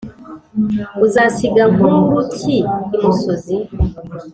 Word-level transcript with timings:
uzasiga 1.05 1.63
nkuru 1.73 2.17
ki 2.35 2.57
imusozi*? 2.95 3.55